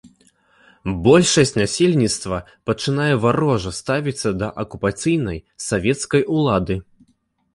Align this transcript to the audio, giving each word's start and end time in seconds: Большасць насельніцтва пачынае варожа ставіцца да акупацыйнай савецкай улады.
Большасць 1.07 1.51
насельніцтва 1.61 2.39
пачынае 2.69 3.11
варожа 3.27 3.73
ставіцца 3.81 4.29
да 4.43 4.47
акупацыйнай 4.63 5.39
савецкай 5.69 6.21
улады. 6.41 6.75